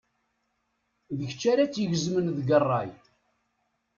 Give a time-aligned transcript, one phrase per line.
[1.17, 2.91] D kečč ara tt-igezmen deg rray.